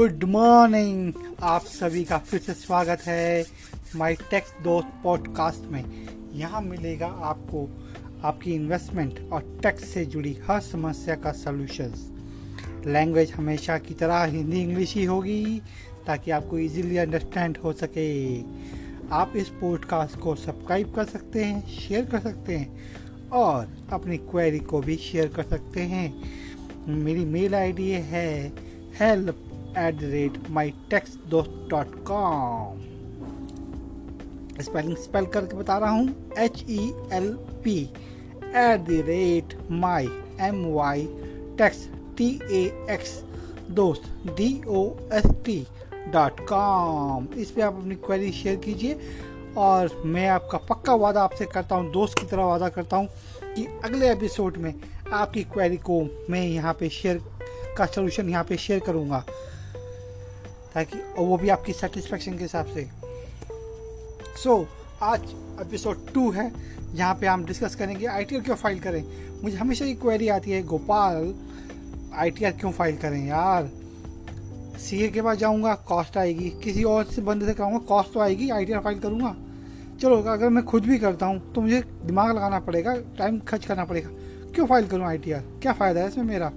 [0.00, 3.44] Good morning. आप सभी का फिर से स्वागत है
[3.96, 5.84] माय टेक्स दोस्त पॉडकास्ट में।
[6.34, 7.64] यहाँ मिलेगा आपको
[8.24, 14.60] आपकी इन्वेस्टमेंट और टैक्स से जुड़ी हर समस्या का सॉल्यूशंस लैंग्वेज हमेशा की तरह हिंदी
[14.60, 15.60] इंग्लिश ही होगी,
[16.06, 18.40] ताकि आपको इजीली अंडरस्टैंड हो सके।
[19.12, 24.60] आप इस पॉडकास्ट को सब्सक्राइब कर सकते हैं शेयर कर सकते हैं, और अपनी क्वेरी
[24.60, 28.52] को भी शेयर कर सकते हैं। मेरी मेल आईडी है
[29.00, 29.46] help
[29.78, 32.80] at the rate my tech Dost dot com
[34.62, 37.32] spelling spell करके बता रहा हूँ। H E L
[37.64, 40.08] P at the rate my
[40.48, 41.06] M Y
[41.58, 41.88] tech
[42.18, 43.20] T A X
[43.70, 44.02] Dost
[44.36, 45.58] D O S T
[46.12, 48.98] dot com इस पर आप अपनी query share कीजिए
[49.58, 53.08] और मैं आपका पक्का वादा आपसे करता हूँ, दोस्त की तरह वादा करता हूँ
[53.54, 54.74] कि अगले एपिसोड में
[55.12, 56.00] आपकी क्वेरी को
[56.30, 57.20] मैं यहाँ पे शेयर
[57.76, 59.24] का सोल्यूशन यहाँ पे शेयर करूँगा।
[60.74, 62.88] ताकि और वो भी आपकी सेटिस्फेक्शन के हिसाब से।
[64.36, 64.66] सो so,
[65.02, 65.22] आज
[65.60, 66.50] एपिसोड टू है
[66.94, 69.02] जहाँ पे हम डिस्कस करेंगे आईटीआर क्यों फ़ाइल करें।
[69.42, 71.34] मुझे हमेशा ये क्वेरी आती है गोपाल
[72.14, 73.70] आईटीआर क्यों फ़ाइल करें यार?
[74.78, 78.50] सीए के पास जाऊँगा कॉस्ट आएगी। किसी और से बंदे से कहूँगा कॉस्ट तो आएगी
[78.50, 79.34] आईटीआर फ़ाइल करूँगा।
[80.00, 83.84] चलो अगर मैं खुद भी करता हूँ तो मुझे दिमाग लगाना पड़ेगा टाइम खर्च करना
[83.84, 84.08] पड़ेगा।
[84.54, 86.52] क्यों फ़ाइल करूँ आई क्या फ़ायदा है इसमें मेरा?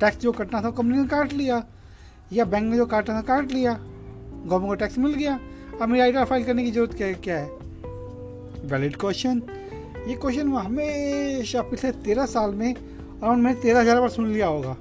[0.00, 1.64] टैक्स जो कटना था कंपनी ने काट लिया।
[2.32, 5.38] या बैंक ने जो काटना था काट लिया। गवर्नमेंट को टैक्स मिल गया।
[5.82, 7.48] अब मेरी आई फ़ाइल करने की ज़रूरत क्या, क्या है?
[8.66, 9.42] वैलिड क्वेश्चन
[10.08, 14.74] ये क्वेश्चन हमेशा पिछले तेरह साल में अराउंड मैंने तेरह हज़ार बार सुन लिया होगा।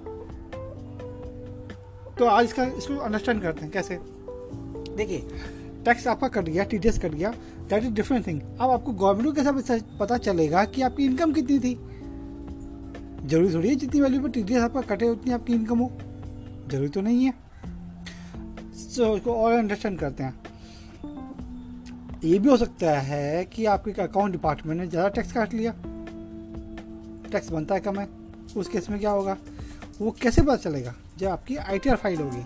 [2.17, 3.99] तो आज इसका इसको अंडरस्टैंड करते हैं कैसे?
[4.95, 5.19] देखिए
[5.85, 7.31] टैक्स आपका कट गया टी कट गया।
[7.69, 11.59] दैट इज़ डिफरेंट थिंग अब आपको गवर्नमेंट को कैसे पता चलेगा कि आपकी इनकम कितनी
[11.59, 11.73] थी?
[13.23, 15.91] ज़रूरी थोड़ी है जितनी वैल्यू पर टी डी एस आपका कटे उतनी आपकी इनकम हो।
[16.69, 17.33] ज़रूरी तो नहीं है।
[18.95, 20.33] So, इसको और अंडरस्टैंड करते हैं।
[22.23, 25.71] ये भी हो सकता है कि आपके अकाउंट डिपार्टमेंट ने ज़्यादा टैक्स काट लिया।
[27.31, 28.07] टैक्स बनता है कम है।
[28.57, 29.37] उस केस में क्या होगा?
[30.01, 30.93] वो कैसे पता चलेगा?
[31.17, 32.43] जब आपकी आईटीआर फ़ाइल होगी।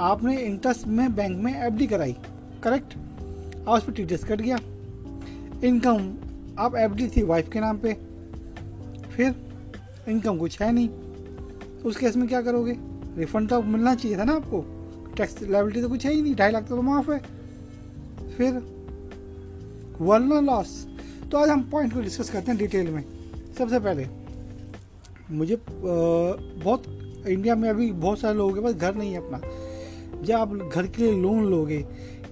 [0.00, 2.16] आपने इंटरेस्ट में बैंक में एफडी कराई
[2.62, 2.94] करेक्ट
[3.68, 4.58] और उस पर टी कट गया।
[5.64, 6.14] इनकम
[6.58, 7.92] आप एफडी थी वाइफ के नाम पे।
[9.16, 9.43] फिर
[10.08, 10.88] इनकम कुछ है नहीं।
[11.84, 12.76] उस केस में क्या करोगे?
[13.16, 14.64] रिफंड तो मिलना चाहिए था ना आपको।
[15.16, 17.18] टैक्स लाइबिलिटी तो कुछ है ही नहीं, ढाई लाख तो माफ़ है।
[18.36, 18.62] फिर
[20.00, 20.86] वर्नर लॉस
[21.30, 23.04] तो आज हम पॉइंट को डिस्कस करते हैं डिटेल में।
[23.58, 24.06] सबसे पहले,
[25.30, 26.84] मुझे बहुत
[27.28, 29.40] इंडिया में अभी बहुत सारे लोगों के पास घर नहीं है अपना।
[30.22, 31.84] जब आप घर के लिए लोन लोगे,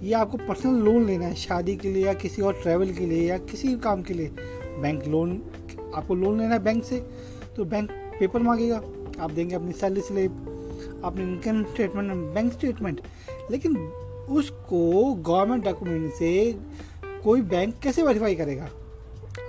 [0.02, 3.28] या आपको पर्सनल लोन लेना है, शादी के लिए, या किसी और ट्रैवल के लिए,
[3.28, 4.28] या किसी काम के लिए
[4.80, 5.40] बैंक लोन
[5.94, 7.04] आपको लोन लेना है बैंक से।
[7.56, 8.76] तो बैंक पेपर मांगेगा।
[9.20, 13.00] आप देंगे अपनी सैलरी स्लिप अपनी इनकम स्टेटमेंट बैंक स्टेटमेंट
[13.50, 13.76] लेकिन
[14.30, 16.30] उसको गवर्नमेंट डॉक्यूमेंट से
[17.24, 18.68] कोई बैंक कैसे वेरीफाई करेगा?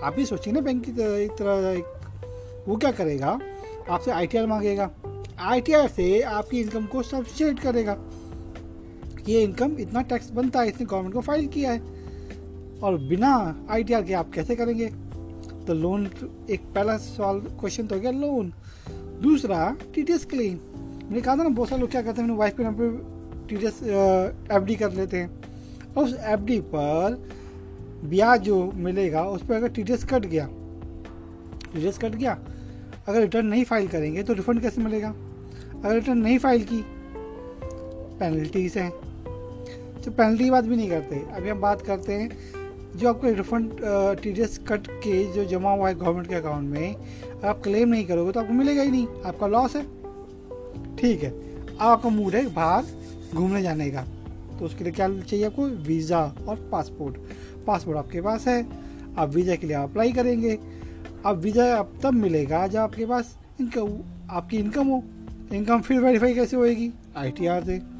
[0.03, 1.83] आप ही सोचिए ना बैंक की तरह एक तरह
[2.67, 3.39] वो क्या करेगा?
[3.89, 4.89] आपसे आई टी आर मांगेगा।
[5.41, 7.97] आई टी आर से आपकी इनकम को सब्सिडेट करेगा।
[9.27, 11.79] ये इनकम इतना टैक्स बनता है, इसने गवर्नमेंट को फ़ाइल किया है।
[12.83, 13.33] और बिना
[13.69, 14.89] आई टी आर के आप कैसे करेंगे?
[15.67, 16.09] तो लोन
[16.51, 18.51] एक पहला सवाल क्वेश्चन तो हो गया लोन
[19.21, 20.57] दूसरा टी टी एस क्लेम
[21.03, 23.57] मैंने कहा था ना, बहुत सारे लोग क्या करते हैं वाइफ के नाम पर T
[23.57, 25.29] T S F D कर लेते हैं.
[25.97, 27.21] और उस एफ़ डी पर
[28.05, 30.47] ब्याज जो मिलेगा, उस पर अगर टी डी एस कट गया
[31.73, 32.37] टी डी एस कट गया,
[33.07, 35.09] अगर रिटर्न नहीं फ़ाइल करेंगे तो रिफंड कैसे मिलेगा?
[35.09, 36.83] अगर रिटर्न नहीं फ़ाइल की
[38.19, 38.89] पेनल्टीज हैं.
[40.01, 41.15] तो पेनल्टी की बात भी नहीं करते.
[41.35, 42.29] अभी हम बात करते हैं
[42.95, 43.71] जो आपको रिफंड
[44.21, 46.95] टी डी कट के जो जमा हुआ है गवर्नमेंट के अकाउंट में,
[47.43, 49.83] आप क्लेम नहीं करोगे तो आपको मिलेगा ही नहीं। आपका लॉस है।
[50.97, 52.85] ठीक है। अब आपका मूड है बाहर
[53.33, 54.01] घूमने जाने का।
[54.59, 55.63] तो उसके लिए क्या चाहिए आपको?
[55.63, 57.15] वीज़ा और पासपोर्ट
[57.67, 58.61] पासपोर्ट आपके पास है।
[59.17, 60.57] आप वीज़ा के लिए अप्लाई करेंगे।
[61.25, 63.97] अब वीज़ा अब तब मिलेगा जब आपके पास इनकम
[64.31, 65.03] आपकी इनकम हो।
[65.53, 66.91] इनकम फिर वेरीफाई कैसे होएगी?
[67.17, 67.92] आई से।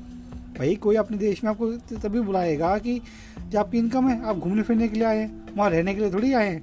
[0.57, 3.00] भाई, कोई अपने देश में आपको तभी बुलाएगा कि
[3.50, 6.11] जब आपकी इनकम है, आप घूमने फिरने के लिए आए हैं, वहाँ रहने के लिए
[6.13, 6.61] थोड़ी आए हैं।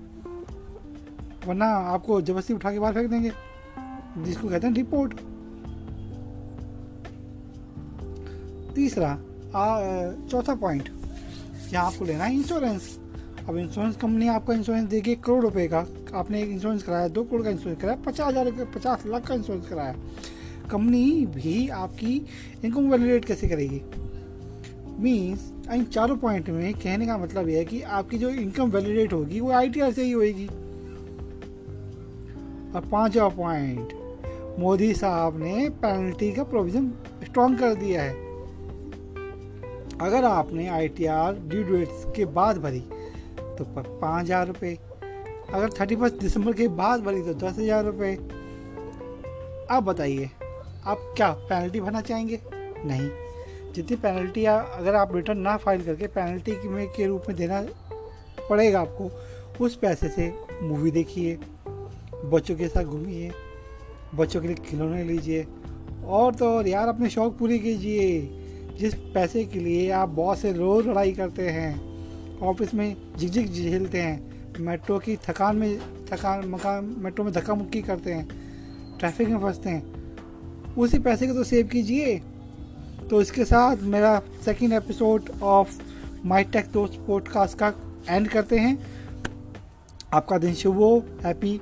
[1.46, 3.32] वरना आपको ज़बरदस्ती उठा के बाहर फेंक देंगे,
[4.19, 5.14] जिसको कहते हैं रिपोर्ट
[8.75, 9.19] तीसरा
[10.31, 10.88] चौथा पॉइंट
[11.72, 12.98] यहाँ आपको लेना है इंश्योरेंस
[13.48, 15.78] अब इंश्योरेंस कंपनी आपको इंश्योरेंस देगी एक करोड़ रुपए का,
[16.14, 19.69] आपने एक इंश्योरेंस कराया, दो करोड़ का इंश्योरेंस कराया, पचास हज़ार पचास लाख का इंश्योरेंस
[19.69, 19.94] कराया।
[20.70, 22.14] कंपनी भी आपकी
[22.64, 23.81] इनकम वैलिडेट कैसे करेगी?
[25.00, 29.12] मीन्स इन चारों पॉइंट में कहने का मतलब यह है कि आपकी जो इनकम वैलिडेट
[29.12, 30.46] होगी, वो आईटीआर से ही होगी
[32.75, 33.93] और पांचवा पॉइंट
[34.58, 36.93] मोदी साहब ने पेनल्टी का प्रोविज़न
[37.25, 38.28] स्ट्रॉन्ग कर दिया है।
[40.00, 42.81] अगर आपने I T R due dates के बाद भरी
[43.58, 44.76] तो पाँच हज़ार रुपये
[45.55, 48.14] अगर थर्टी फ़र्स्ट दिसंबर के बाद भरी तो दस हज़ार रुपये
[49.70, 50.31] आप बताइए
[50.85, 52.41] आप क्या पेनल्टी भरना चाहेंगे?
[52.85, 53.11] नहीं।
[53.73, 57.67] जितनी पेनल्टी अगर आप रिटर्न ना फ़ाइल करके पेनल्टी में के रूप में देना
[58.50, 59.11] पड़ेगा आपको,
[59.65, 61.38] उस पैसे से मूवी देखिए,
[62.25, 63.32] बच्चों के साथ घूमिए,
[64.15, 65.47] बच्चों के लिए खिलौने लीजिए,
[66.06, 68.37] और तो और यार अपने शौक पूरे कीजिए।
[68.79, 71.91] जिस पैसे के लिए आप बॉस से रोज़ लड़ाई करते हैं
[72.41, 75.81] ऑफ़िस में झिकझिक झेलते हैं मेट्रो की थकान में
[76.12, 78.29] थकान मकान मेट्रो में धक्का मुक्की करते हैं
[78.99, 79.89] ट्रैफ़िक में फंसते हैं
[80.81, 82.17] उसी पैसे को तो सेव कीजिए।
[83.11, 85.81] तो इसके साथ मेरा second episode of
[86.27, 87.73] my tech Dost podcast का
[88.09, 88.79] एंड करते हैं।
[90.12, 91.61] आपका दिन शुभ हो happy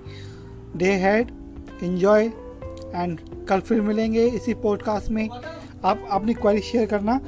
[0.77, 1.31] day had
[1.83, 5.29] enjoy and कल फिर मिलेंगे इसी पॉडकास्ट में।
[5.85, 7.21] आप अपनी क्वारी शेयर करना।